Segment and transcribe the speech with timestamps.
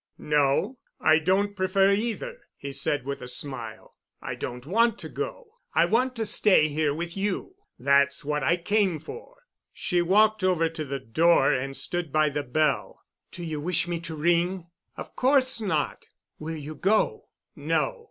[0.17, 5.49] "No, I don't prefer either," he said with a smile; "I don't want to go.
[5.75, 7.53] I want to stay here with you.
[7.77, 9.37] That's what I came for."
[9.71, 13.01] She walked over to the door and stood by the bell.
[13.31, 14.65] "Do you wish me to ring?"
[14.97, 16.07] "Of course not."
[16.39, 17.99] "Will you go?" "No."